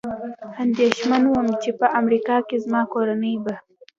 اندېښمن 0.63 1.23
ووم، 1.27 1.47
چې 1.63 1.69
په 1.79 1.85
امریکا 1.99 2.37
کې 2.47 2.57
زما 2.65 2.81
کورنۍ 2.93 3.35
به. 3.43 3.55